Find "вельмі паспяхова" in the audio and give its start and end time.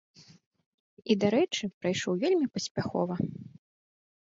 2.27-3.15